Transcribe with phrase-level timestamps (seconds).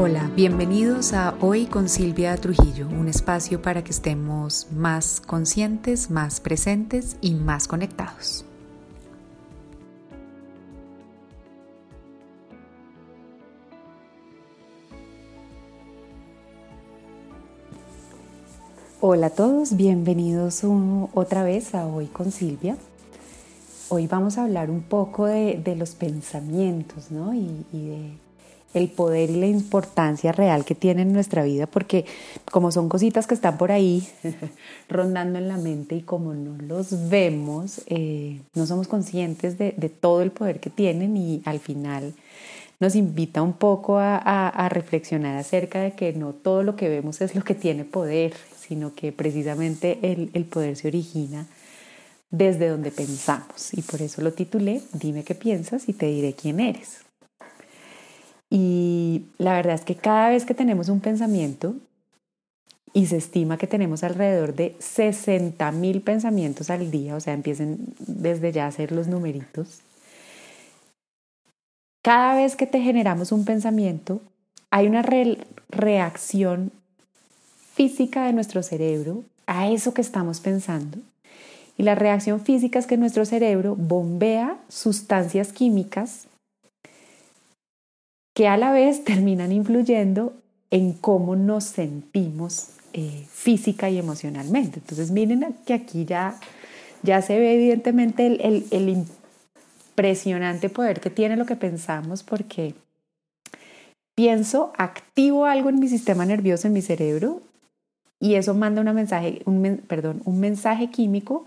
[0.00, 6.38] Hola, bienvenidos a Hoy con Silvia Trujillo, un espacio para que estemos más conscientes, más
[6.38, 8.44] presentes y más conectados.
[19.00, 20.62] Hola a todos, bienvenidos
[21.12, 22.76] otra vez a Hoy con Silvia.
[23.88, 27.34] Hoy vamos a hablar un poco de, los pensamientos ¿no?
[27.34, 28.27] y, de
[28.74, 32.04] el poder y la importancia real que tienen en nuestra vida, porque
[32.50, 34.06] como son cositas que están por ahí
[34.88, 40.22] rondando en la mente y como no los vemos, eh, no somos conscientes de, todo
[40.22, 42.14] el poder que tienen y al final
[42.78, 47.34] nos invita un poco a, reflexionar acerca de que no todo lo que vemos es
[47.34, 51.46] lo que tiene poder, sino que precisamente el, el poder se origina
[52.30, 53.72] desde donde pensamos.
[53.72, 57.07] Y por eso lo titulé Dime qué piensas y te diré quién eres.
[58.50, 61.76] Y la verdad es que cada vez que tenemos un pensamiento,
[62.92, 67.94] y se estima que tenemos alrededor de 60 mil pensamientos al día, o sea, empiecen
[67.98, 69.80] desde ya a hacer los numeritos.
[72.02, 74.22] Cada vez que te generamos un pensamiento,
[74.70, 75.02] hay una
[75.68, 76.72] reacción
[77.74, 80.98] física de nuestro cerebro a eso que estamos pensando.
[81.76, 86.27] Y la reacción física es que nuestro cerebro bombea sustancias químicas
[88.38, 90.32] que a la vez terminan influyendo
[90.70, 94.78] en cómo nos sentimos eh, física y emocionalmente.
[94.78, 96.38] Entonces miren que aquí ya,
[97.02, 99.04] ya se ve evidentemente el, el
[99.90, 102.76] impresionante poder que tiene lo que pensamos porque
[104.14, 107.42] pienso, activo algo en mi sistema nervioso, en mi cerebro,
[108.20, 111.46] y eso manda una mensaje, un, perdón, un mensaje químico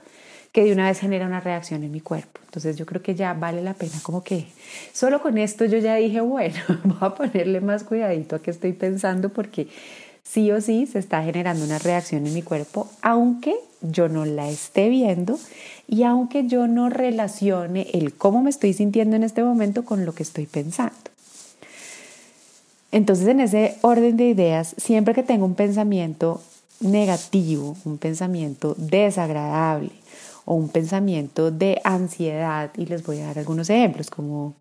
[0.52, 2.40] que de una vez genera una reacción en mi cuerpo.
[2.46, 4.48] Entonces yo creo que ya vale la pena como que
[4.94, 8.74] solo con esto yo ya dije, bueno, voy a ponerle más cuidadito a qué estoy
[8.74, 9.68] pensando porque
[10.24, 14.50] sí o sí se está generando una reacción en mi cuerpo, aunque yo no la
[14.50, 15.40] esté viendo
[15.88, 20.14] y aunque yo no relacione el cómo me estoy sintiendo en este momento con lo
[20.14, 20.96] que estoy pensando.
[22.92, 26.42] Entonces, en ese orden de ideas, siempre que tengo un pensamiento
[26.82, 29.92] negativo, un pensamiento desagradable,
[30.46, 34.56] o un pensamiento de ansiedad y les voy a dar algunos ejemplos como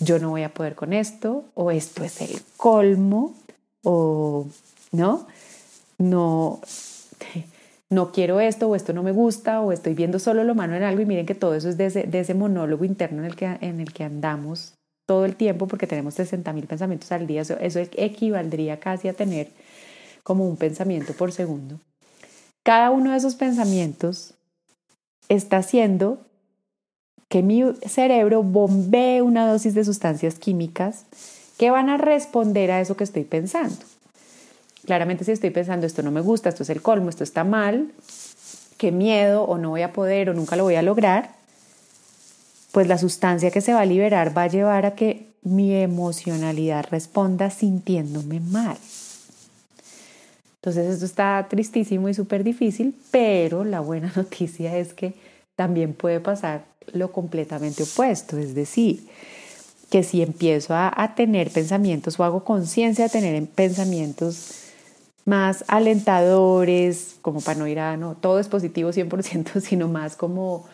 [0.00, 3.34] yo no voy a poder con esto o esto es el colmo
[3.82, 4.46] o
[4.92, 5.26] no,
[5.98, 6.60] no,
[7.90, 10.82] no quiero esto o esto no me gusta o estoy viendo solo lo malo en
[10.82, 13.80] algo y miren que todo eso es de ese, monólogo interno en el, que, en
[13.80, 14.74] el que andamos
[15.06, 19.48] todo el tiempo porque tenemos 60 mil pensamientos al día, eso equivaldría casi a tener
[20.22, 21.80] como un pensamiento por segundo.
[22.62, 24.34] Cada uno de esos pensamientos
[25.28, 26.18] está haciendo
[27.28, 31.04] que mi cerebro bombee una dosis de sustancias químicas
[31.58, 33.76] que van a responder a eso que estoy pensando.
[34.86, 37.92] Claramente si estoy pensando esto no me gusta, esto es el colmo, esto está mal,
[38.78, 41.32] qué miedo o no voy a poder o nunca lo voy a lograr,
[42.72, 46.86] pues la sustancia que se va a liberar va a llevar a que mi emocionalidad
[46.90, 48.78] responda sintiéndome mal.
[50.68, 55.14] Entonces esto está tristísimo y súper difícil, pero la buena noticia es que
[55.56, 59.08] también puede pasar lo completamente opuesto, es decir,
[59.88, 64.64] que si empiezo a, tener pensamientos o hago conciencia de tener pensamientos
[65.24, 70.66] más alentadores, como para no ir a, no, todo es positivo 100%, sino más como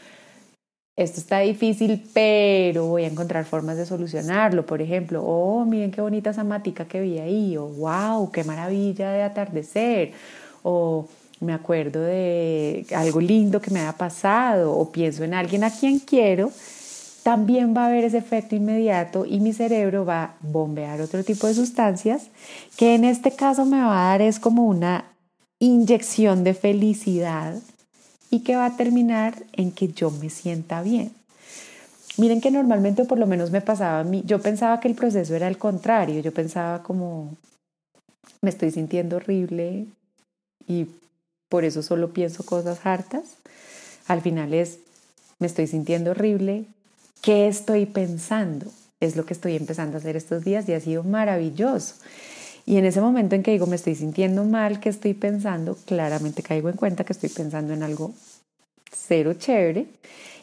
[0.96, 4.64] esto está difícil, pero voy a encontrar formas de solucionarlo.
[4.64, 9.10] Por ejemplo, oh, miren qué bonita esa matica que vi ahí, o wow, qué maravilla
[9.12, 10.12] de atardecer,
[10.62, 11.08] o
[11.40, 15.98] me acuerdo de algo lindo que me haya pasado, o pienso en alguien a quien
[15.98, 16.52] quiero,
[17.24, 21.46] también va a haber ese efecto inmediato y mi cerebro va a bombear otro tipo
[21.46, 22.28] de sustancias
[22.76, 25.16] que en este caso me va a dar es como una
[25.58, 27.54] inyección de felicidad
[28.34, 31.12] y que va a terminar en que yo me sienta bien.
[32.16, 35.36] Miren que normalmente, por lo menos me pasaba a mí, yo pensaba que el proceso
[35.36, 37.36] era el contrario, yo pensaba como,
[38.42, 39.86] me estoy sintiendo horrible
[40.66, 40.88] y
[41.48, 43.36] por eso solo pienso cosas hartas.
[44.08, 44.78] Al final es,
[45.38, 46.64] me estoy sintiendo horrible,
[47.22, 48.66] ¿qué estoy pensando?
[48.98, 51.94] Es lo que estoy empezando a hacer estos días y ha sido maravilloso.
[52.66, 55.76] Y en ese momento en que digo, me estoy sintiendo mal, ¿qué estoy pensando?
[55.84, 58.12] Claramente caigo en cuenta que estoy pensando en algo
[59.06, 59.86] cero chévere.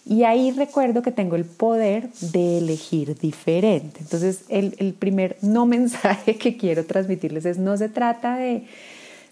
[0.06, 4.00] Y ahí recuerdo que tengo el poder de elegir diferente.
[4.00, 8.64] Entonces, el, el primer no mensaje que quiero transmitirles es, no se trata de,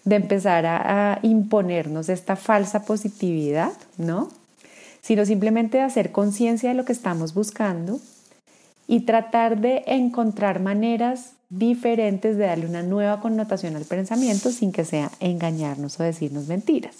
[0.04, 4.28] de empezar a, imponernos esta falsa positividad, ¿no?
[5.02, 8.00] Sino simplemente de hacer conciencia de lo que estamos buscando
[8.86, 14.84] y tratar de encontrar maneras diferentes de darle una nueva connotación al pensamiento sin que
[14.84, 16.96] sea engañarnos o decirnos mentiras.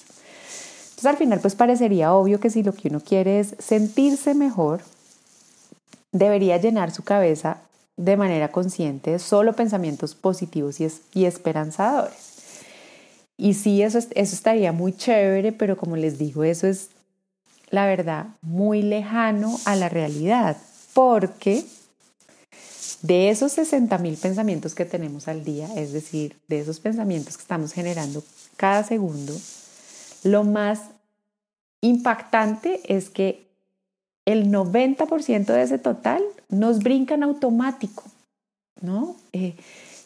[1.00, 4.82] Entonces al final pues parecería obvio que si lo que uno quiere es sentirse mejor,
[6.12, 7.56] debería llenar su cabeza
[7.96, 12.60] de manera consciente solo pensamientos positivos y, y esperanzadores.
[13.38, 16.90] Y sí, eso, eso estaría muy chévere, pero como les digo, eso es
[17.70, 20.58] la verdad muy lejano a la realidad,
[20.92, 21.64] porque
[23.00, 27.42] de esos 60 mil pensamientos que tenemos al día, es decir, de esos pensamientos que
[27.42, 28.22] estamos generando
[28.58, 29.34] cada segundo,
[30.22, 30.90] lo más
[31.80, 33.48] impactante es que
[34.26, 38.04] el 90% de ese total nos brinca en automático,
[38.80, 39.16] ¿no?
[39.32, 39.56] Eh,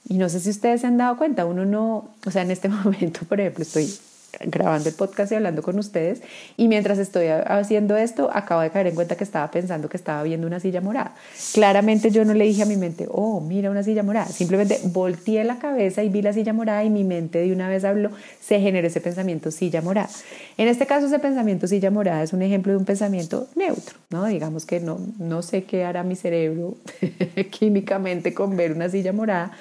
[0.08, 2.68] y no sé si ustedes se han dado cuenta, uno no, o sea, en este
[2.84, 3.92] momento, por ejemplo, estoy
[4.40, 6.22] grabando el podcast y hablando con ustedes.
[6.56, 10.22] Y mientras estoy haciendo esto, acabo de caer en cuenta que estaba pensando que estaba
[10.22, 11.14] viendo una silla morada.
[11.52, 14.26] Claramente yo no le dije a mi mente, oh, mira una silla morada.
[14.26, 17.84] Simplemente volteé la cabeza y vi la silla morada y mi mente de una vez
[17.84, 18.10] habló,
[18.40, 20.08] se generó ese pensamiento silla morada.
[20.56, 24.24] En este caso, ese pensamiento silla morada es un ejemplo de un pensamiento neutro, ¿no?
[24.26, 26.76] Digamos que no, no sé qué hará mi cerebro
[27.50, 29.52] químicamente con ver una silla morada,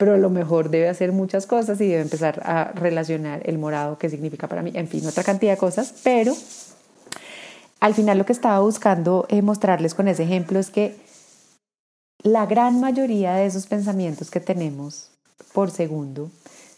[0.00, 3.98] pero a lo mejor debe hacer muchas cosas y debe empezar a relacionar el morado,
[3.98, 6.34] qué significa para mí, en fin, otra cantidad de cosas, pero
[7.80, 10.96] al final lo que estaba buscando eh, mostrarles con ese ejemplo es que
[12.22, 15.10] la gran mayoría de esos pensamientos que tenemos
[15.52, 16.30] por segundo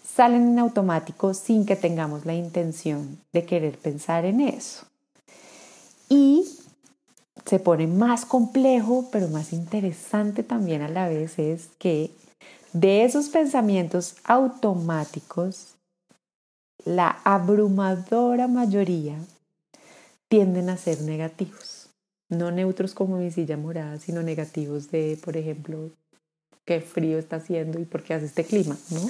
[0.05, 4.85] salen en automático sin que tengamos la intención de querer pensar en eso.
[6.09, 6.45] Y
[7.47, 12.11] se pone más complejo, pero más interesante también a la vez es que
[12.73, 15.75] de esos pensamientos automáticos,
[16.85, 19.17] la abrumadora mayoría
[20.29, 21.91] tienden a ser negativos,
[22.29, 25.91] no neutros como mi silla morada, sino negativos de, por ejemplo,
[26.65, 29.01] qué frío está haciendo y por qué hace este clima, ¿no?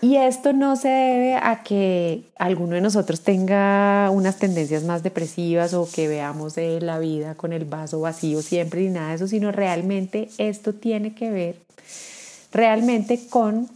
[0.00, 5.74] Y esto no se debe a que alguno de nosotros tenga unas tendencias más depresivas
[5.74, 9.50] o que veamos la vida con el vaso vacío siempre ni nada de eso, sino
[9.50, 11.56] realmente esto tiene que ver
[12.52, 13.68] realmente con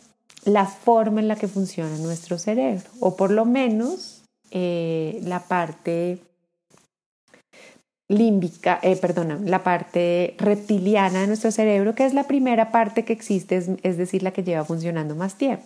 [0.44, 6.18] la forma en la que funciona nuestro cerebro, o por lo menos eh, la parte
[8.08, 8.98] límbica, eh,
[9.44, 14.22] la parte reptiliana de nuestro cerebro, que es la primera parte que existe, es, decir,
[14.22, 15.64] la que lleva funcionando más tiempo.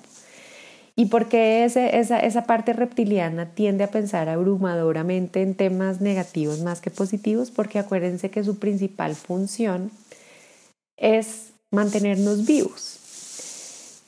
[0.98, 6.80] ¿Y por qué esa, esa parte reptiliana tiende a pensar abrumadoramente en temas negativos más
[6.80, 7.50] que positivos?
[7.50, 9.90] Porque acuérdense que su principal función
[10.96, 12.98] es mantenernos vivos.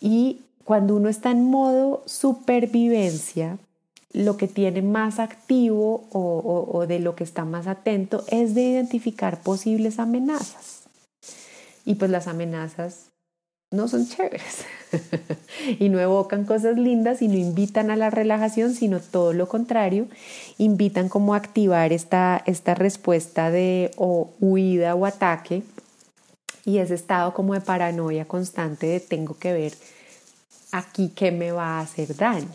[0.01, 3.59] Y cuando uno está en modo supervivencia,
[4.13, 9.43] lo que tiene más activo o, de lo que está más atento es de identificar
[9.43, 10.85] posibles amenazas.
[11.85, 13.08] Y pues las amenazas
[13.71, 14.65] no son chéveres
[15.79, 20.07] y no evocan cosas lindas y no invitan a la relajación, sino todo lo contrario,
[20.57, 25.63] invitan como a activar esta, esta respuesta de huida o ataque
[26.65, 29.75] y ese estado como de paranoia constante de tengo que ver
[30.73, 32.49] aquí qué me va a hacer daño.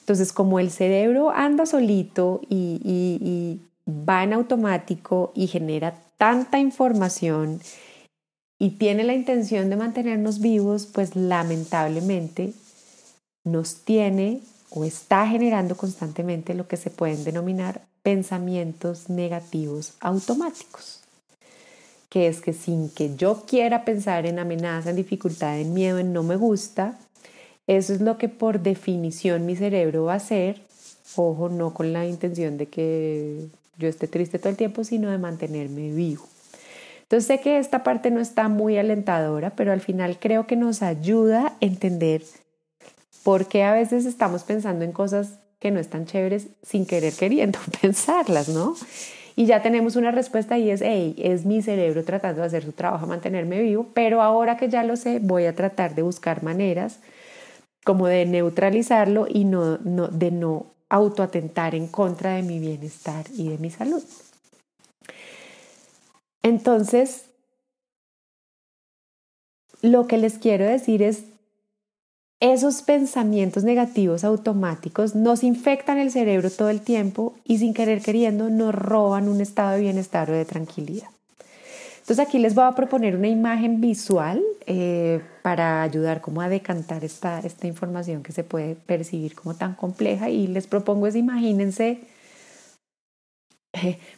[0.00, 3.60] Entonces, como el cerebro anda solito y, y
[3.90, 7.60] va en automático y genera tanta información
[8.58, 12.52] y tiene la intención de mantenernos vivos, pues lamentablemente
[13.44, 14.40] nos tiene
[14.70, 21.04] o está generando constantemente lo que se pueden denominar pensamientos negativos automáticos
[22.14, 26.12] que es que sin que yo quiera pensar en amenaza, en dificultad, en miedo, en
[26.12, 26.96] no me gusta,
[27.66, 30.60] eso es lo que por definición mi cerebro va a hacer.
[31.16, 35.18] Ojo, no con la intención de que yo esté triste todo el tiempo, sino de
[35.18, 36.28] mantenerme vivo.
[37.14, 40.82] Entonces sé que esta parte no está muy alentadora, pero al final creo que nos
[40.82, 42.24] ayuda a entender
[43.22, 47.60] por qué a veces estamos pensando en cosas que no están chéveres sin querer queriendo
[47.80, 48.74] pensarlas, ¿no?
[49.36, 52.72] Y ya tenemos una respuesta y es, hey, es mi cerebro tratando de hacer su
[52.72, 56.98] trabajo, mantenerme vivo, pero ahora que ya lo sé, voy a tratar de buscar maneras
[57.84, 63.50] como de neutralizarlo y no, no, de no autoatentar en contra de mi bienestar y
[63.50, 64.02] de mi salud.
[66.44, 67.24] Entonces,
[69.80, 71.24] lo que les quiero decir es,
[72.38, 78.50] esos pensamientos negativos automáticos nos infectan el cerebro todo el tiempo y sin querer queriendo
[78.50, 81.08] nos roban un estado de bienestar o de tranquilidad.
[82.00, 87.04] Entonces aquí les voy a proponer una imagen visual eh, para ayudar como a decantar
[87.04, 92.02] esta, esta información que se puede percibir como tan compleja y les propongo es imagínense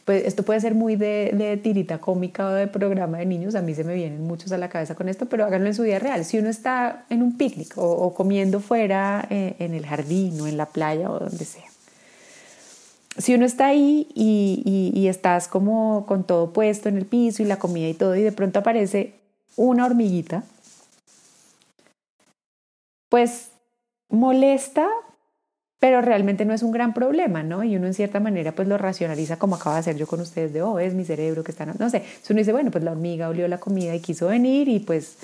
[0.04, 3.74] pues esto puede ser muy de, tirita cómica o de programa de niños, a mí
[3.74, 6.24] se me vienen muchos a la cabeza con esto, pero háganlo en su vida real.
[6.24, 10.56] Si uno está en un picnic o, comiendo fuera eh, en el jardín o en
[10.56, 11.64] la playa o donde sea,
[13.18, 17.58] si uno está ahí y, estás como con todo puesto en el piso y la
[17.58, 19.14] comida y todo, y de pronto aparece
[19.56, 20.42] una hormiguita,
[23.08, 23.48] pues
[24.08, 24.88] molesta,
[25.78, 27.62] pero realmente no es un gran problema, ¿no?
[27.62, 30.52] Y uno en cierta manera pues lo racionaliza como acaba de hacer yo con ustedes
[30.52, 32.92] de, oh, es mi cerebro que está, no sé, si uno dice, bueno, pues la
[32.92, 35.18] hormiga olió la comida y quiso venir y pues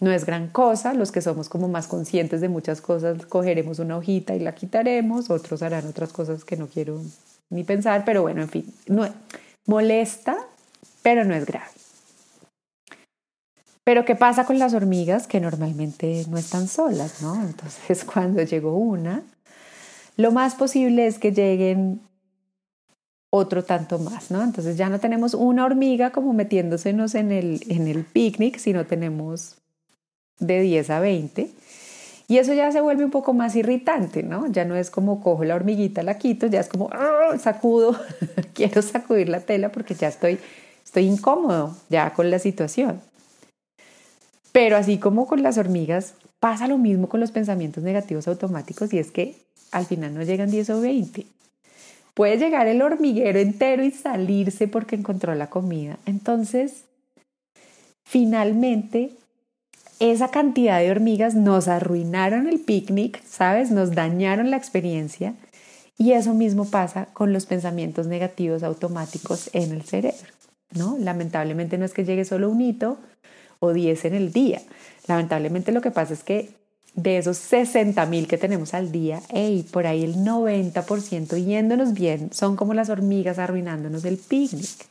[0.00, 3.96] no es gran cosa, los que somos como más conscientes de muchas cosas cogeremos una
[3.96, 7.00] hojita y la quitaremos, otros harán otras cosas que no quiero
[7.50, 9.08] ni pensar, pero bueno, en fin, no,
[9.66, 10.36] molesta,
[11.02, 11.70] pero no es grave.
[13.84, 17.34] Pero ¿qué pasa con las hormigas que normalmente no están solas, ¿no?
[17.36, 19.22] Entonces cuando llegó una,
[20.18, 22.00] lo más posible es que lleguen
[23.30, 24.42] otro tanto más, ¿no?
[24.42, 29.56] Entonces ya no tenemos una hormiga como metiéndosenos en el, en el picnic, sino tenemos
[30.40, 31.50] de 10 a 20.
[32.26, 34.48] Y eso ya se vuelve un poco más irritante, ¿no?
[34.48, 37.38] Ya no es como cojo la hormiguita, la quito, ya es como ¡ah!
[37.38, 37.96] sacudo,
[38.54, 40.38] quiero sacudir la tela porque ya estoy,
[40.84, 43.00] estoy incómodo ya con la situación.
[44.50, 48.98] Pero así como con las hormigas, pasa lo mismo con los pensamientos negativos automáticos y
[48.98, 51.26] es que al final no llegan 10 o 20.
[52.14, 55.98] Puede llegar el hormiguero entero y salirse porque encontró la comida.
[56.04, 56.84] Entonces,
[58.04, 59.12] finalmente,
[60.00, 63.70] esa cantidad de hormigas nos arruinaron el picnic, ¿sabes?
[63.70, 65.34] Nos dañaron la experiencia.
[65.96, 70.32] Y eso mismo pasa con los pensamientos negativos automáticos en el cerebro,
[70.76, 70.96] ¿no?
[70.98, 72.98] Lamentablemente no es que llegue solo un hito
[73.58, 74.62] o 10 en el día.
[75.08, 76.50] Lamentablemente lo que pasa es que
[76.94, 82.30] de esos 60 mil que tenemos al día, hey, por ahí el 90% yéndonos bien
[82.32, 84.86] son como las hormigas arruinándonos el picnic.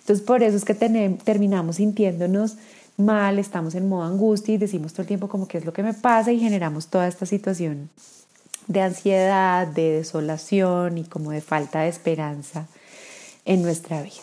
[0.00, 2.56] Entonces por eso es que terminamos sintiéndonos
[2.96, 5.82] mal, estamos en modo angustia y decimos todo el tiempo como qué es lo que
[5.82, 7.90] me pasa y generamos toda esta situación
[8.66, 12.66] de ansiedad, de desolación y como de falta de esperanza
[13.44, 14.22] en nuestra vida.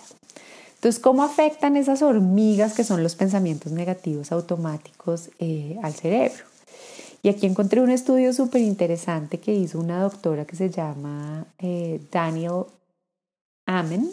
[0.75, 6.45] Entonces, ¿cómo afectan esas hormigas que son los pensamientos negativos automáticos eh, al cerebro?
[7.21, 11.99] Y aquí encontré un estudio súper interesante que hizo una doctora que se llama eh,
[12.11, 12.63] Daniel
[13.65, 14.09] Amen.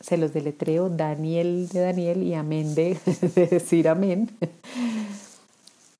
[0.00, 2.96] Se los deletreo, Daniel de Daniel y Amén de,
[3.50, 4.30] decir amén.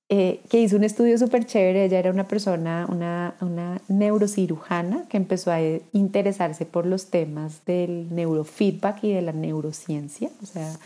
[0.09, 1.85] Eh, que hizo un estudio súper chévere.
[1.85, 5.61] Ella era una persona, una, una neurocirujana que empezó a
[5.93, 10.31] interesarse por los temas del neurofeedback y de la neurociencia.
[10.43, 10.77] O sea,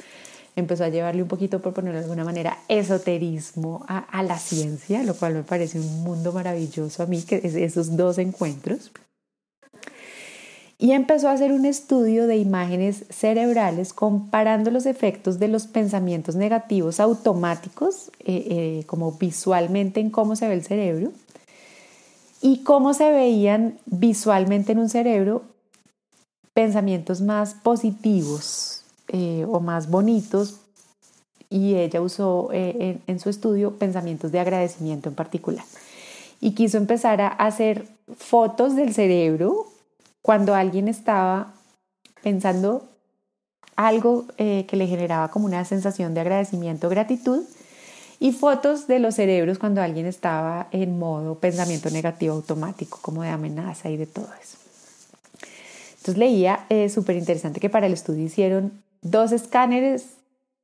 [0.57, 5.15] empezó a llevarle un poquito, por ponerlo de alguna manera, esoterismo a, la ciencia, lo
[5.15, 8.91] cual me parece un mundo maravilloso a mí, que es esos dos encuentros.
[10.79, 16.37] Y empezó a hacer un estudio de imágenes cerebrales comparando los efectos de los pensamientos
[16.37, 21.13] negativos automáticos, eh, eh, como visualmente en cómo se ve el cerebro,
[22.43, 25.43] y cómo se veían visualmente en un cerebro
[26.53, 28.76] pensamientos más positivos,
[29.09, 30.61] eh, o más bonitos
[31.49, 35.65] y ella usó eh, en, su estudio pensamientos de agradecimiento en particular.
[36.41, 37.87] Y quiso empezar a hacer
[38.17, 39.69] fotos del cerebro
[40.23, 41.55] cuando alguien estaba
[42.23, 42.85] pensando
[43.77, 47.45] algo eh, que le generaba como una sensación de agradecimiento, gratitud,
[48.19, 53.29] y fotos de los cerebros cuando alguien estaba en modo pensamiento negativo automático, como de
[53.29, 54.57] amenaza y de todo eso.
[55.99, 58.73] Entonces leía, súper interesante que para el estudio hicieron
[59.03, 60.17] dos escáneres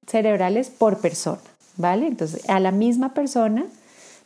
[0.06, 1.42] cerebrales por persona,
[1.76, 2.06] ¿vale?
[2.06, 3.66] Entonces, a la misma persona,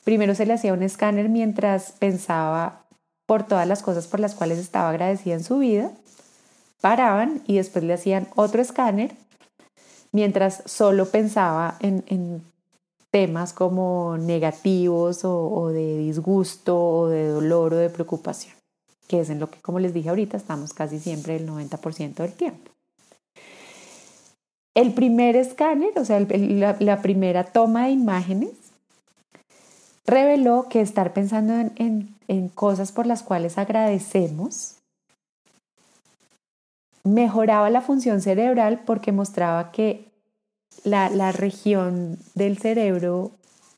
[0.04, 2.86] primero se le hacía un escáner mientras pensaba
[3.26, 5.90] por todas las cosas por las cuales estaba agradecida en su vida,
[6.80, 9.14] paraban y después le hacían otro escáner
[10.12, 12.42] mientras solo pensaba en,
[13.10, 18.54] temas como negativos o, o, de disgusto o de dolor o de preocupación,
[19.08, 22.32] que es en lo que, como les dije ahorita, estamos casi siempre el 90% del
[22.34, 22.75] tiempo.
[24.76, 28.50] El primer escáner, o sea, la, primera toma de imágenes,
[30.04, 32.14] reveló que estar pensando en,
[32.54, 34.74] cosas por las cuales agradecemos
[37.04, 40.10] mejoraba la función cerebral porque mostraba que
[40.84, 43.30] la, la, región del cerebro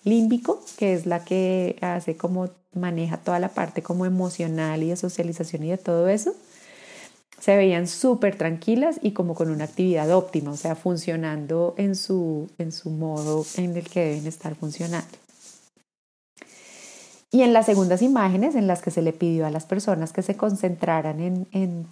[0.02, 4.96] límbico, que es la que hace como maneja toda la parte como emocional y de
[4.96, 6.34] socialización y de todo eso,
[7.40, 12.50] se veían súper tranquilas y como con una actividad óptima, o sea, funcionando en su,
[12.58, 15.16] en su modo en el que deben estar funcionando.
[17.30, 20.22] Y en las segundas imágenes en las que se le pidió a las personas que
[20.22, 21.86] se concentraran en, en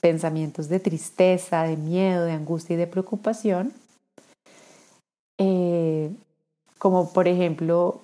[0.00, 3.72] pensamientos de tristeza, de miedo, de angustia y de preocupación,
[5.38, 6.10] eh,
[6.78, 8.02] como por ejemplo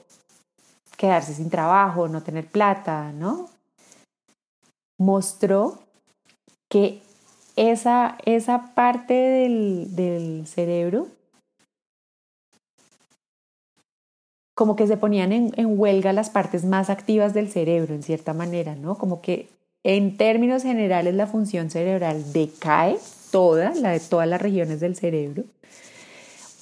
[0.97, 3.49] quedarse sin trabajo, no tener plata, ¿no?
[4.99, 5.79] Mostró
[6.71, 7.03] que
[7.57, 11.09] esa, esa parte del, del cerebro
[14.55, 18.35] como que se ponían en, en, huelga las partes más activas del cerebro, en cierta
[18.35, 18.99] manera, ¿no?
[18.99, 19.49] Como que
[19.85, 22.99] en términos generales la función cerebral decae
[23.31, 25.45] toda, la de todas las regiones del cerebro.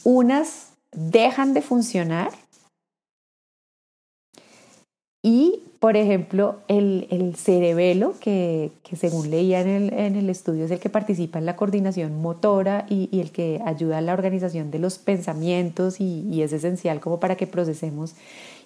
[0.05, 2.31] Unas dejan de funcionar
[5.23, 10.91] y, por ejemplo, el, el cerebelo, que, según leía en el, estudio, es el que
[10.91, 14.99] participa en la coordinación motora y, y el que ayuda a la organización de los
[14.99, 18.15] pensamientos y, y, es esencial como para que procesemos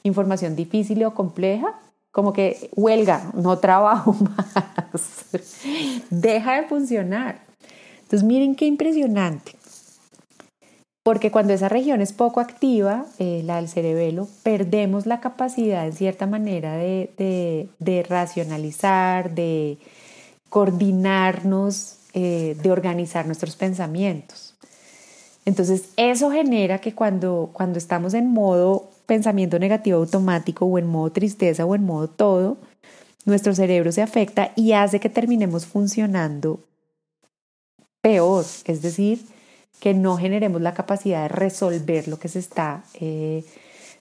[0.02, 1.78] información difícil o compleja,
[2.10, 4.12] como que huelga, no trabajo
[4.92, 5.30] más,
[6.10, 7.40] deja de funcionar.
[8.02, 9.61] Entonces, miren qué impresionante.
[11.02, 15.92] Porque cuando esa región es poco activa, eh, la del cerebelo, perdemos la capacidad en
[15.92, 19.78] cierta manera de, racionalizar, de
[20.48, 24.54] coordinarnos, eh, de organizar nuestros pensamientos.
[25.44, 31.10] Entonces, eso genera que cuando, cuando estamos en modo pensamiento negativo automático o en modo
[31.10, 32.58] tristeza o en modo todo,
[33.24, 36.60] nuestro cerebro se afecta y hace que terminemos funcionando
[38.00, 39.20] peor, es decir,
[39.80, 43.44] que no generemos la capacidad de resolver lo que se está, eh,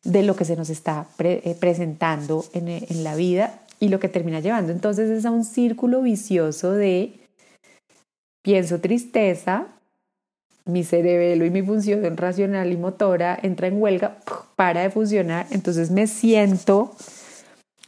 [0.04, 4.10] de lo que se nos está eh, presentando en, en la vida y lo que
[4.10, 4.72] termina llevando.
[4.72, 7.20] Entonces es a un círculo vicioso de
[8.44, 9.68] pienso tristeza,
[10.66, 14.18] mi cerebelo y mi función racional y motora entra en huelga,
[14.56, 16.96] para de funcionar, entonces me siento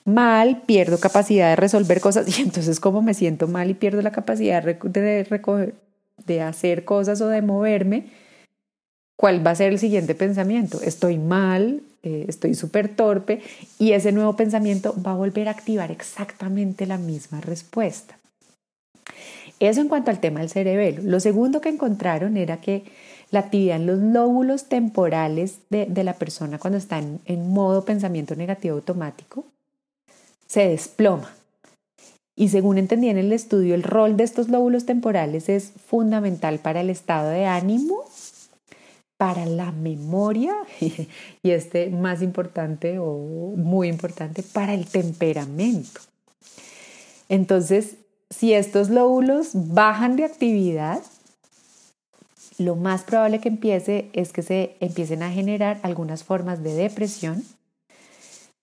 [0.05, 4.11] mal, pierdo capacidad de resolver cosas y entonces como me siento mal y pierdo la
[4.11, 5.75] capacidad de, recoger,
[6.25, 8.07] de hacer cosas o de moverme,
[9.15, 10.81] ¿cuál va a ser el siguiente pensamiento?
[10.81, 13.41] Estoy mal, eh, estoy súper torpe
[13.79, 18.17] y ese nuevo pensamiento va a volver a activar exactamente la misma respuesta.
[19.59, 21.01] Eso en cuanto al tema del cerebelo.
[21.03, 22.83] Lo segundo que encontraron era que
[23.31, 27.85] la actividad en los lóbulos temporales de, de la persona cuando está en, en modo
[27.85, 29.45] pensamiento negativo automático
[30.47, 31.33] se desploma.
[32.35, 36.81] Y según entendí en el estudio, el rol de estos lóbulos temporales es fundamental para
[36.81, 38.03] el estado de ánimo,
[39.17, 46.01] para la memoria y este más importante o muy importante, para el temperamento.
[47.29, 47.97] Entonces,
[48.29, 51.01] si estos lóbulos bajan de actividad,
[52.57, 57.43] lo más probable que empiece es que se empiecen a generar algunas formas de depresión,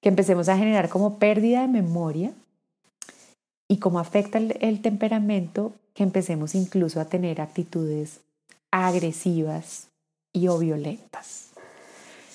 [0.00, 2.32] que empecemos a generar como pérdida de memoria,
[3.70, 8.18] y cómo afecta el, temperamento, que empecemos incluso a tener actitudes
[8.72, 9.86] agresivas
[10.32, 11.50] y o violentas.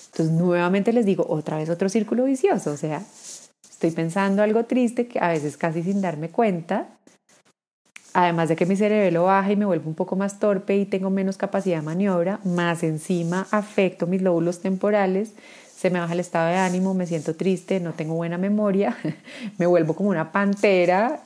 [0.06, 3.02] Entonces, nuevamente les digo, otra vez otro círculo vicioso, o sea,
[3.68, 6.88] estoy pensando algo triste que a veces casi sin darme cuenta,
[8.14, 11.10] además de que mi cerebro baja y me vuelvo un poco más torpe y tengo
[11.10, 15.34] menos capacidad de maniobra, más encima afecto mis lóbulos temporales,
[15.76, 18.96] se me baja el estado de ánimo, me siento triste, no tengo buena memoria,
[19.58, 21.25] me vuelvo como una pantera,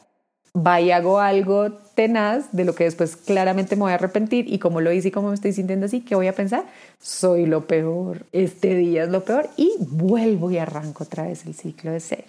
[0.57, 4.59] va y hago algo tenaz de lo que después claramente me voy a arrepentir y
[4.59, 6.65] como lo hice y como me estoy sintiendo así, ¿qué voy a pensar?
[7.01, 11.55] Soy lo peor, este día es lo peor y vuelvo y arranco otra vez el
[11.55, 12.25] ciclo de cero.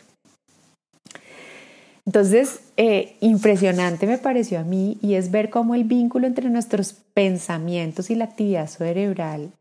[2.05, 6.93] Entonces, eh, impresionante me pareció a mí y es ver cómo el vínculo entre nuestros
[7.13, 9.51] pensamientos y la actividad cerebral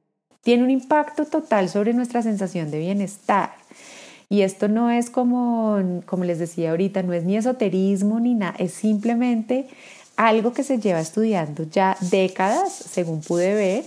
[0.42, 3.59] tiene un impacto total sobre nuestra sensación de bienestar.
[4.32, 8.54] Y esto no es como, como les decía ahorita, no es ni esoterismo ni nada,
[8.58, 9.66] es simplemente
[10.16, 13.84] algo que se lleva estudiando ya décadas, según pude ver,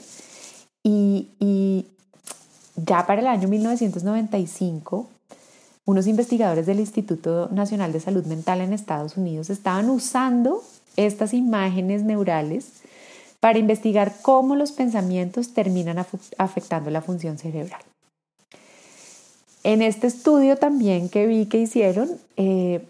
[0.84, 1.86] y, y
[2.76, 5.10] ya para el año 1995,
[5.86, 10.62] unos investigadores del Instituto Nacional de Salud Mental en Estados Unidos estaban usando
[10.98, 12.68] estas imágenes neurales
[13.40, 16.06] para investigar cómo los pensamientos terminan
[16.38, 17.82] afectando la función cerebral.
[19.64, 22.86] En este estudio también que vi que hicieron, eh,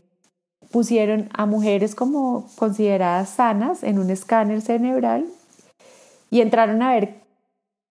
[0.71, 5.25] pusieron a mujeres como consideradas sanas en un escáner cerebral
[6.31, 7.15] y entraron a ver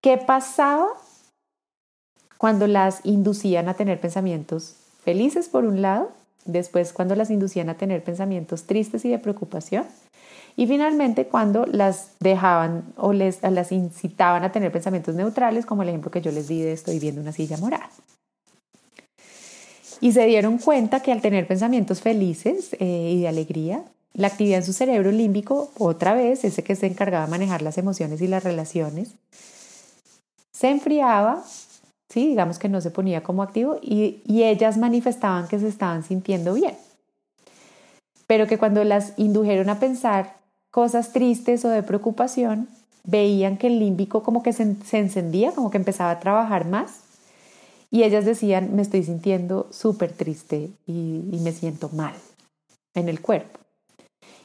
[0.03, 0.89] qué pasaba
[2.39, 6.11] cuando las inducían a tener pensamientos felices por un lado,
[6.45, 9.87] después cuando las inducían a tener pensamientos tristes y de preocupación,
[10.57, 15.89] y finalmente, cuando las dejaban o les, las incitaban a tener pensamientos neutrales, como el
[15.89, 17.89] ejemplo que yo les di de estoy viendo una silla morada.
[20.03, 24.59] Y se dieron cuenta que al tener pensamientos felices eh, y de alegría, la actividad
[24.59, 28.27] en su cerebro límbico, otra vez, ese que se encargaba de manejar las emociones y
[28.27, 29.15] las relaciones,
[30.53, 31.43] se enfriaba,
[32.11, 32.29] ¿sí?
[32.29, 36.53] digamos que no se ponía como activo, y, y ellas manifestaban que se estaban sintiendo
[36.53, 36.77] bien.
[38.27, 40.37] Pero que cuando las indujeron a pensar
[40.71, 42.69] cosas tristes o de preocupación,
[43.05, 44.63] veían que el límbico como que se,
[44.93, 47.01] encendía, como que empezaba a trabajar más.
[47.93, 52.15] Y ellas decían, me estoy sintiendo súper triste y, me siento mal
[52.95, 53.61] en el cuerpo.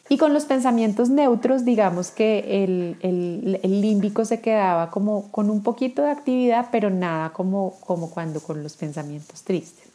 [0.10, 5.50] Y con los pensamientos neutros, digamos que el, el, el, límbico se quedaba como con
[5.50, 9.88] un poquito de actividad, pero nada como, como cuando con los pensamientos tristes.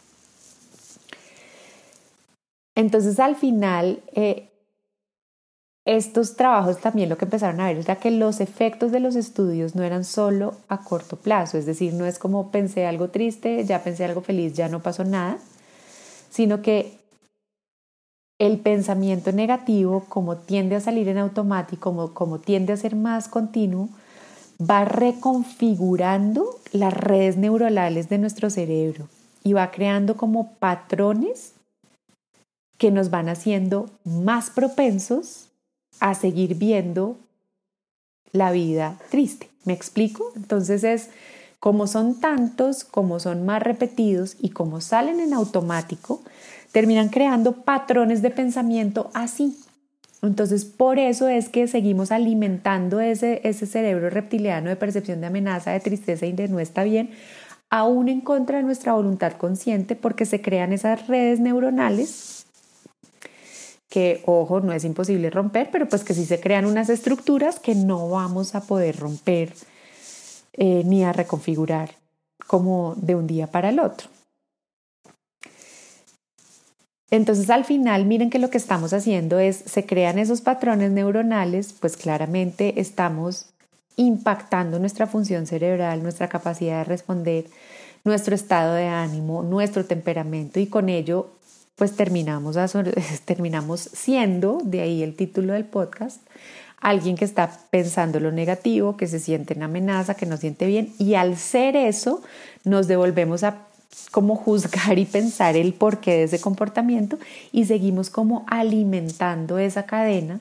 [2.74, 4.48] Entonces al final, eh,
[5.84, 9.74] estos trabajos también lo que empezaron a ver era que los efectos de los estudios
[9.74, 13.82] no eran solo a corto plazo, es decir, no es como pensé algo triste, ya
[13.82, 15.38] pensé algo feliz, ya no pasó nada,
[16.30, 16.98] sino que
[18.38, 23.28] el pensamiento negativo, como tiende a salir en automático, como, como tiende a ser más
[23.28, 23.88] continuo,
[24.60, 29.08] va reconfigurando las redes neuronales de nuestro cerebro
[29.42, 31.54] y va creando como patrones
[32.78, 35.51] que nos van haciendo más propensos
[36.02, 37.16] a seguir viendo
[38.32, 39.48] la vida triste.
[39.64, 40.32] ¿Me explico?
[40.34, 41.10] Entonces es
[41.60, 46.20] como son tantos, como son más repetidos y como salen en automático,
[46.72, 49.56] terminan creando patrones de pensamiento así.
[50.22, 55.70] Entonces, por eso es que seguimos alimentando ese, ese cerebro reptiliano de percepción de amenaza,
[55.70, 57.10] de tristeza y de no está bien,
[57.70, 62.41] aún en contra de nuestra voluntad consciente, porque se crean esas redes neuronales
[63.92, 67.74] que, ojo, no es imposible romper, pero pues que sí se crean unas estructuras que
[67.74, 69.52] no vamos a poder romper
[70.54, 71.90] eh, ni a reconfigurar
[72.46, 74.08] como de un día para el otro.
[77.10, 81.74] Entonces al final miren que lo que estamos haciendo es, se crean esos patrones neuronales,
[81.78, 83.50] pues claramente estamos
[83.96, 87.44] impactando nuestra función cerebral, nuestra capacidad de responder,
[88.04, 91.28] nuestro estado de ánimo, nuestro temperamento y con ello
[91.76, 92.56] pues terminamos,
[93.24, 96.20] terminamos siendo, de ahí el título del podcast,
[96.80, 100.92] alguien que está pensando lo negativo, que se siente en amenaza, que no siente bien,
[100.98, 102.22] y al ser eso
[102.64, 103.66] nos devolvemos a
[104.10, 107.18] como juzgar y pensar el porqué de ese comportamiento
[107.52, 110.40] y seguimos como alimentando esa cadena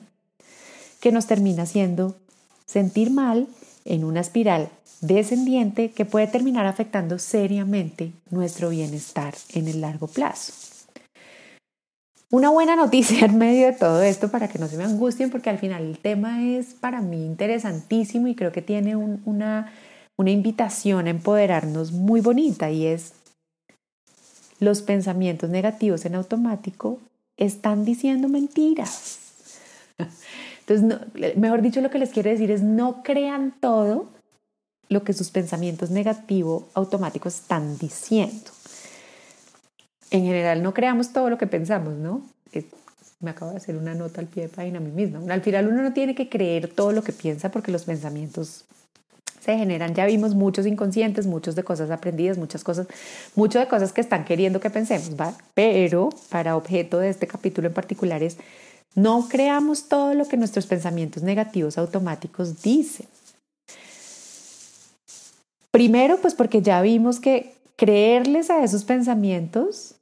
[1.00, 2.16] que nos termina haciendo
[2.64, 3.46] sentir mal
[3.84, 10.71] en una espiral descendiente que puede terminar afectando seriamente nuestro bienestar en el largo plazo.
[12.32, 15.50] Una buena noticia en medio de todo esto para que no se me angustien porque
[15.50, 19.70] al final el tema es para mí interesantísimo y creo que tiene una,
[20.16, 23.12] una invitación a empoderarnos muy bonita y es
[24.60, 27.00] los pensamientos negativos en automático
[27.36, 29.18] están diciendo mentiras.
[30.66, 34.08] Entonces, mejor dicho, lo que les quiero decir es no crean todo
[34.88, 38.50] lo que sus pensamientos negativos automáticos están diciendo
[40.12, 42.22] en general no creamos todo lo que pensamos, ¿no?
[43.20, 45.20] Me acabo de hacer una nota al pie de página a mí misma.
[45.32, 48.64] Al final uno no tiene que creer todo lo que piensa porque los pensamientos
[49.40, 49.94] se generan.
[49.94, 52.88] Ya vimos muchos inconscientes, muchos de cosas aprendidas, muchas cosas,
[53.36, 55.34] mucho de cosas que están queriendo que pensemos, ¿va?
[55.54, 58.38] Pero para objeto de este capítulo en particular es
[58.96, 63.06] no creamos todo lo que nuestros pensamientos negativos automáticos dicen.
[65.70, 69.94] Primero, pues porque ya vimos que creerles a esos pensamientos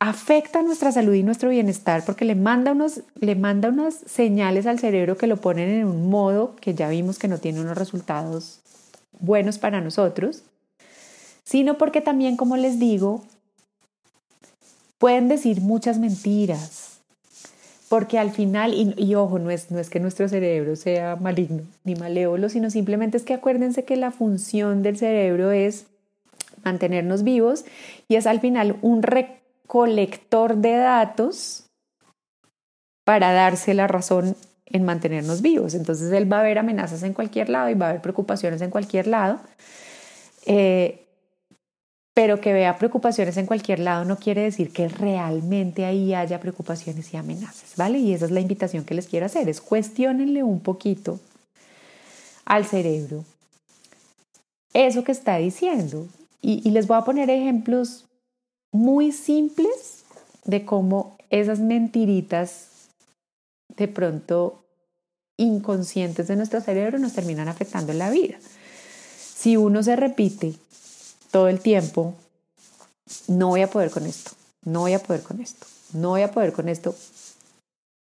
[0.00, 4.78] afecta nuestra salud y nuestro bienestar porque le manda, unos, le manda unas señales al
[4.78, 8.60] cerebro que lo ponen en un modo que ya vimos que no tiene unos resultados
[9.18, 10.42] buenos para nosotros,
[11.44, 13.24] sino porque también, como les digo,
[14.98, 16.98] pueden decir muchas mentiras.
[17.88, 21.94] Porque al final, y, ojo, no es, no es que nuestro cerebro sea maligno ni
[21.94, 25.86] malévolo, sino simplemente es que acuérdense que la función del cerebro es
[26.62, 27.64] mantenernos vivos
[28.06, 29.02] y es al final un
[29.68, 31.66] colector de datos
[33.04, 35.74] para darse la razón en mantenernos vivos.
[35.74, 38.70] Entonces él va a ver amenazas en cualquier lado y va a haber preocupaciones en
[38.70, 39.38] cualquier lado.
[40.46, 41.04] Eh,
[42.14, 47.14] pero que vea preocupaciones en cualquier lado no quiere decir que realmente ahí haya preocupaciones
[47.14, 47.98] y amenazas, ¿vale?
[47.98, 51.20] Y esa es la invitación que les quiero hacer, es cuestionenle un poquito
[52.44, 53.24] al cerebro
[54.72, 56.08] eso que está diciendo.
[56.40, 58.07] y les voy a poner ejemplos
[58.72, 60.04] muy simples
[60.44, 62.68] de cómo esas mentiritas
[63.76, 64.64] de pronto
[65.36, 68.36] inconscientes de nuestro cerebro nos terminan afectando en la vida.
[69.34, 70.54] Si uno se repite
[71.30, 72.14] todo el tiempo,
[73.28, 74.32] no voy a poder con esto,
[74.64, 76.94] no voy a poder con esto, no voy a poder con esto,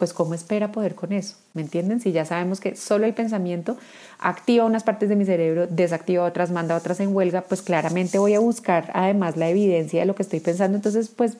[0.03, 1.37] pues ¿cómo espera poder con eso?
[1.55, 2.01] ¿Me entienden?
[2.01, 3.77] Si ya sabemos que solo el pensamiento
[4.19, 8.35] activa unas partes de mi cerebro, desactiva otras, manda otras en huelga, pues claramente voy
[8.35, 11.37] a buscar además la evidencia de lo que estoy pensando, entonces pues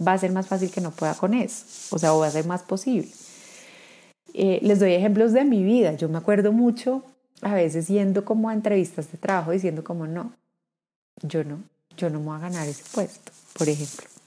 [0.00, 2.30] va a ser más fácil que no pueda con eso, o sea, o va a
[2.30, 3.08] ser más posible.
[4.34, 7.02] Eh, les doy ejemplos de mi vida, yo me acuerdo mucho
[7.42, 10.32] a veces yendo como a entrevistas de trabajo diciendo como no,
[11.22, 11.58] yo no,
[11.96, 14.17] yo no me voy a ganar ese puesto, por ejemplo.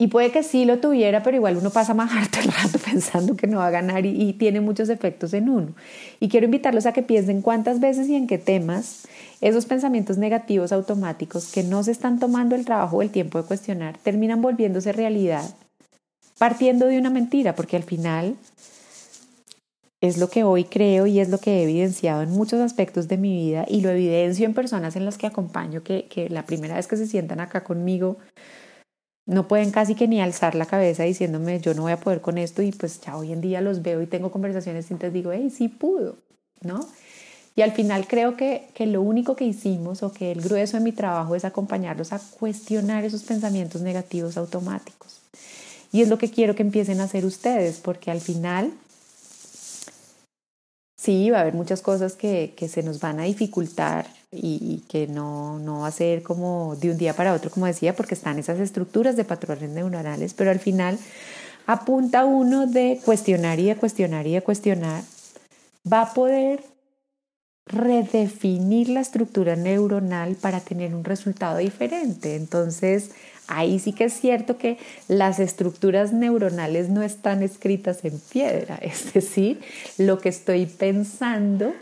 [0.00, 3.36] Y puede que sí lo tuviera, pero igual uno pasa más harto el rato pensando
[3.36, 5.74] que no va a ganar y, tiene muchos efectos en uno.
[6.20, 9.08] Y quiero invitarlos a que piensen cuántas veces y en qué temas
[9.40, 13.48] esos pensamientos negativos automáticos que no se están tomando el trabajo o el tiempo de
[13.48, 15.44] cuestionar terminan volviéndose realidad,
[16.38, 18.36] partiendo de una mentira, porque al final
[20.00, 23.16] es lo que hoy creo y es lo que he evidenciado en muchos aspectos de
[23.16, 26.76] mi vida y lo evidencio en personas en las que acompaño que, que la primera
[26.76, 28.18] vez que se sientan acá conmigo
[29.28, 32.38] no pueden casi que ni alzar la cabeza diciéndome yo no voy a poder con
[32.38, 35.32] esto y pues ya hoy en día los veo y tengo conversaciones y entonces digo,
[35.32, 36.16] hey, sí pudo,
[36.62, 36.88] ¿no?
[37.54, 40.82] Y al final creo que, que lo único que hicimos o que el grueso de
[40.82, 45.20] mi trabajo es acompañarlos a cuestionar esos pensamientos negativos automáticos.
[45.92, 48.72] Y es lo que quiero que empiecen a hacer ustedes, porque al final
[50.96, 55.06] sí, va a haber muchas cosas que, que se nos van a dificultar y, que
[55.06, 58.38] no, no va a ser como de un día para otro, como decía, porque están
[58.38, 60.98] esas estructuras de patrones neuronales, pero al final
[61.66, 65.02] apunta uno de cuestionar y de cuestionar y de cuestionar,
[65.90, 66.62] va a poder
[67.66, 72.36] redefinir la estructura neuronal para tener un resultado diferente.
[72.36, 73.10] Entonces,
[73.46, 79.12] ahí sí que es cierto que las estructuras neuronales no están escritas en piedra, es
[79.12, 79.60] decir,
[79.98, 81.74] lo que estoy pensando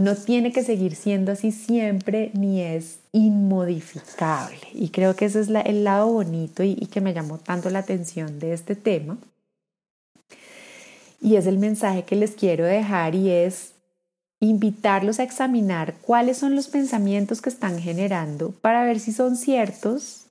[0.00, 4.56] no tiene que seguir siendo así siempre ni es inmodificable.
[4.72, 8.38] Y creo que ese es el lado bonito y, que me llamó tanto la atención
[8.38, 9.18] de este tema.
[11.20, 13.72] Y es el mensaje que les quiero dejar y es
[14.40, 20.22] invitarlos a examinar cuáles son los pensamientos que están generando para ver si son ciertos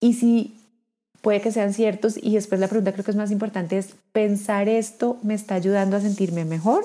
[0.00, 0.54] y si
[1.22, 2.18] puede que sean ciertos.
[2.22, 5.96] Y después la pregunta creo que es más importante es, ¿pensar esto me está ayudando
[5.96, 6.84] a sentirme mejor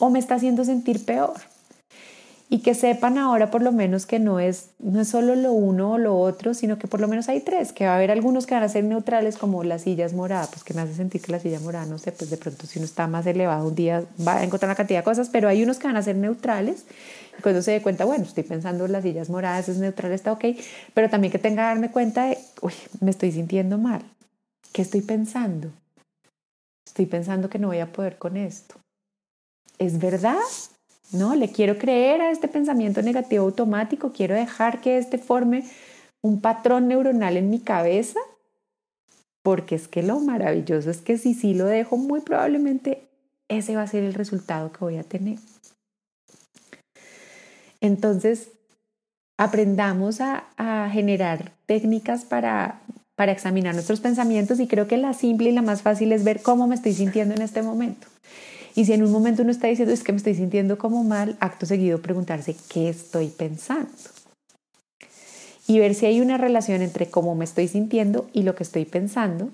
[0.00, 1.34] o me está haciendo sentir peor.
[2.52, 5.92] Y que sepan ahora por lo menos que no es, no es solo lo uno
[5.92, 8.44] o lo otro, sino que por lo menos hay tres, que va a haber algunos
[8.44, 11.30] que van a ser neutrales como las sillas moradas, pues que me hace sentir que
[11.30, 14.02] la silla morada, no sé, pues de pronto si uno está más elevado un día
[14.26, 16.86] va a encontrar una cantidad de cosas, pero hay unos que van a ser neutrales
[17.38, 20.32] y cuando se dé cuenta, bueno, estoy pensando en las sillas moradas, es neutral, está
[20.32, 20.46] ok,
[20.92, 24.02] pero también que tenga que darme cuenta de, uy, me estoy sintiendo mal,
[24.72, 25.70] ¿qué estoy pensando?
[26.84, 28.79] Estoy pensando que no voy a poder con esto
[29.80, 30.38] ¿es verdad?
[31.10, 31.34] ¿No?
[31.34, 35.64] Le quiero creer a este pensamiento negativo automático, quiero dejar que este forme
[36.22, 38.20] un patrón neuronal en mi cabeza,
[39.42, 43.08] porque es que lo maravilloso es que si sí lo dejo, muy probablemente
[43.48, 45.38] ese va a ser el resultado que voy a tener.
[47.80, 48.50] Entonces,
[49.38, 52.82] aprendamos a, a generar técnicas para,
[53.16, 56.42] para examinar nuestros pensamientos y creo que la simple y la más fácil es ver
[56.42, 58.06] cómo me estoy sintiendo en este momento.
[58.74, 61.36] Y si en un momento uno está diciendo es que me estoy sintiendo como mal,
[61.40, 63.90] acto seguido preguntarse qué estoy pensando.
[65.66, 68.84] Y ver si hay una relación entre cómo me estoy sintiendo y lo que estoy
[68.84, 69.50] pensando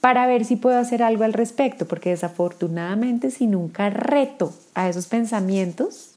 [0.00, 5.06] para ver si puedo hacer algo al respecto, porque desafortunadamente si nunca reto a esos
[5.06, 6.16] pensamientos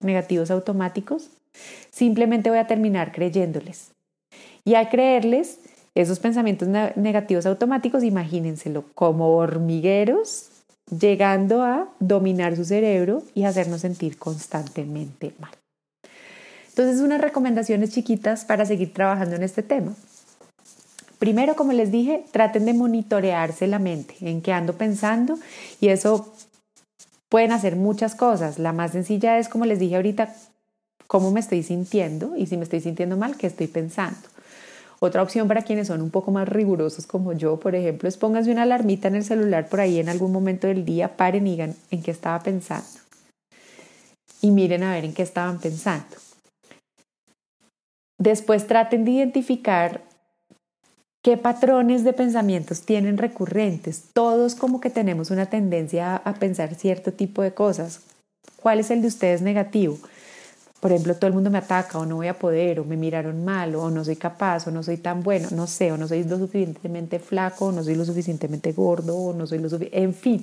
[0.00, 1.30] negativos automáticos,
[1.90, 3.92] simplemente voy a terminar creyéndoles.
[4.64, 5.60] Y al creerles
[5.94, 10.50] esos pensamientos negativos automáticos, imagínenselo como hormigueros
[10.90, 15.52] llegando a dominar su cerebro y hacernos sentir constantemente mal.
[16.68, 19.94] Entonces, unas recomendaciones chiquitas para seguir trabajando en este tema.
[21.18, 25.38] Primero, como les dije, traten de monitorearse la mente, en qué ando pensando
[25.80, 26.32] y eso
[27.28, 28.58] pueden hacer muchas cosas.
[28.58, 30.34] La más sencilla es, como les dije ahorita,
[31.06, 34.29] cómo me estoy sintiendo y si me estoy sintiendo mal, qué estoy pensando.
[35.02, 38.52] Otra opción para quienes son un poco más rigurosos como yo, por ejemplo, es pónganse
[38.52, 41.74] una alarmita en el celular por ahí en algún momento del día, paren y digan
[41.90, 42.86] en qué estaba pensando.
[44.42, 46.16] Y miren a ver en qué estaban pensando.
[48.18, 50.02] Después traten de identificar
[51.22, 54.04] qué patrones de pensamientos tienen recurrentes.
[54.12, 58.02] Todos como que tenemos una tendencia a pensar cierto tipo de cosas.
[58.60, 59.98] ¿Cuál es el de ustedes negativo?
[60.80, 63.44] Por ejemplo, todo el mundo me ataca o no voy a poder o me miraron
[63.44, 66.24] mal o no soy capaz o no soy tan bueno, no sé, o no soy
[66.24, 70.14] lo suficientemente flaco o no soy lo suficientemente gordo o no soy lo suficiente, en
[70.14, 70.42] fin,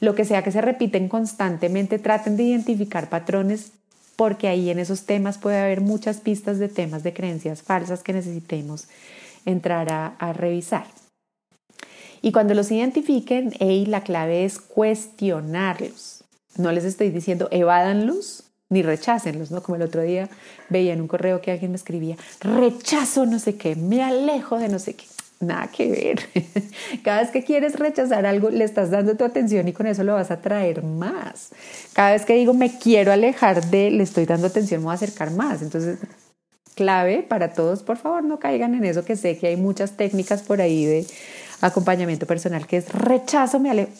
[0.00, 3.70] lo que sea que se repiten constantemente, traten de identificar patrones
[4.16, 8.12] porque ahí en esos temas puede haber muchas pistas de temas de creencias falsas que
[8.12, 8.88] necesitemos
[9.44, 10.86] entrar a, revisar.
[12.22, 16.24] Y cuando los identifiquen, hey, la clave es cuestionarlos.
[16.56, 19.62] No les estoy diciendo evádanlos ni rechácenlos, ¿no?
[19.62, 20.28] Como el otro día
[20.68, 24.68] veía en un correo que alguien me escribía, rechazo no sé qué, me alejo de
[24.68, 25.04] no sé qué.
[25.38, 26.44] Nada que ver.
[27.04, 30.14] Cada vez que quieres rechazar algo, le estás dando tu atención y con eso lo
[30.14, 31.50] vas a traer más.
[31.92, 34.94] Cada vez que digo me quiero alejar de, le estoy dando atención, me voy a
[34.94, 35.60] acercar más.
[35.60, 35.98] Entonces,
[36.74, 40.42] clave para todos, por favor, no caigan en eso, que sé que hay muchas técnicas
[40.42, 41.06] por ahí de
[41.60, 43.90] acompañamiento personal que es rechazo, me alejo.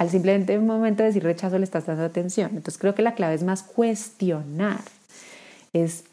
[0.00, 2.52] Al simplemente momento de decir rechazo le estás dando atención.
[2.52, 4.80] Entonces, creo que la clave es más cuestionar.
[5.74, 6.04] Es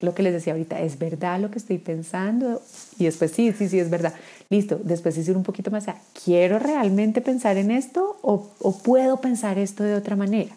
[0.00, 2.60] lo que les decía ahorita, ¿es verdad lo que estoy pensando?
[2.98, 4.12] Y después sí, sí, sí, es verdad.
[4.50, 5.86] Listo, después decir un poquito más,
[6.22, 10.54] ¿quiero realmente pensar en esto o puedo pensar esto de otra manera?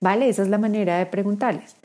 [0.00, 0.28] ¿Vale?
[0.28, 1.76] Esa es la manera de preguntarles.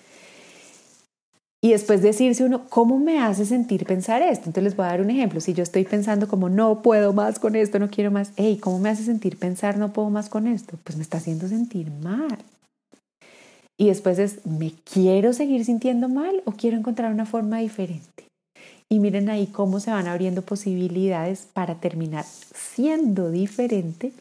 [1.64, 4.46] Y después decirse uno, ¿cómo me hace sentir pensar esto?
[4.46, 5.42] Entonces les voy a dar un ejemplo.
[5.42, 8.78] Si yo estoy pensando como, no puedo más con esto, no quiero más, hey, ¿cómo
[8.80, 10.78] me hace sentir pensar no puedo más con esto?
[10.84, 12.38] Pues me está haciendo sentir mal.
[13.80, 18.28] Y después es, ¿me quiero seguir sintiendo mal o quiero encontrar una forma diferente?
[18.90, 24.14] Y miren ahí cómo se van abriendo posibilidades para terminar siendo diferente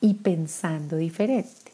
[0.00, 1.73] y pensando diferente.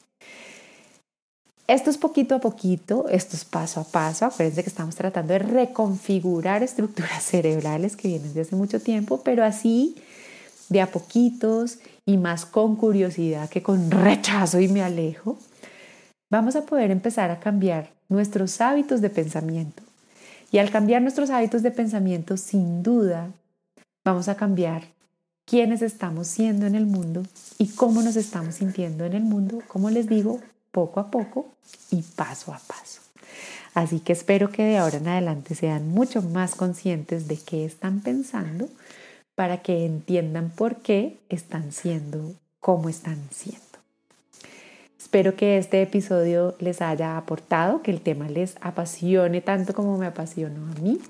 [1.71, 4.27] Esto es poquito a poquito, esto es paso a paso.
[4.27, 9.45] Acuérdense que estamos tratando de reconfigurar estructuras cerebrales que vienen de hace mucho tiempo, pero
[9.45, 9.95] así
[10.69, 15.39] de a poquitos y más con curiosidad que con rechazo y me alejo,
[16.29, 19.85] vamos a poder empezar a cambiar nuestros hábitos de pensamiento.
[20.51, 23.31] Y al cambiar nuestros hábitos de pensamiento, sin duda,
[24.05, 24.89] vamos a cambiar
[25.45, 27.23] quiénes estamos siendo en el mundo
[27.59, 31.53] y cómo nos estamos sintiendo en el mundo, como les digo, poco a poco
[31.91, 33.01] y paso a paso.
[33.75, 38.01] Así que espero que de ahora en adelante sean mucho más conscientes de qué están
[38.01, 38.69] pensando
[39.35, 43.65] para que entiendan por qué están siendo como están siendo.
[44.99, 50.07] Espero que este episodio les haya aportado, que el tema les apasione tanto como me
[50.07, 51.01] apasionó a mí.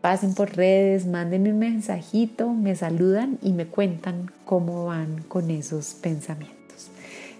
[0.00, 5.92] Pasen por redes, mándenme un mensajito, me saludan y me cuentan cómo van con esos
[5.94, 6.59] pensamientos.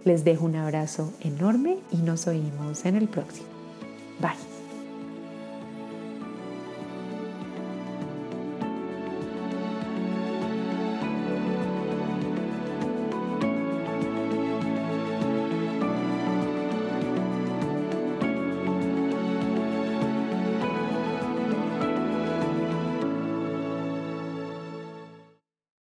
[0.04, 3.48] Les dejo un abrazo enorme y nos oímos en el próximo.
[4.20, 4.49] Bye.